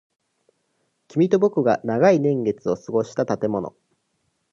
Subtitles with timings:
[1.09, 3.75] 君と僕が長い年月を過ごした建物。